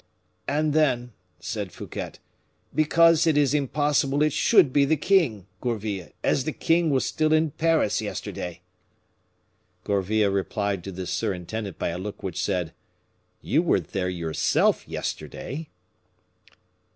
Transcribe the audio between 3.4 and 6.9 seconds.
impossible it should be the king, Gourville, as the king